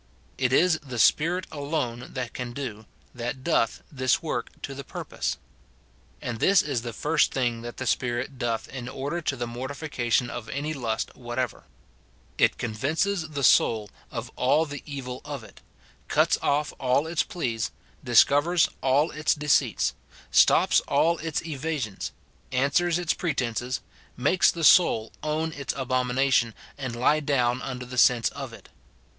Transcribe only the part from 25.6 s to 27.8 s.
abomination, and lie down